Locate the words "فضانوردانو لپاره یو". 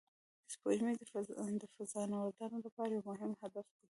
1.79-3.03